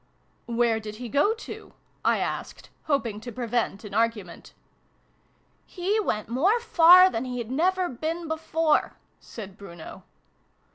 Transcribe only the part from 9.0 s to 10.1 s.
said Bruno.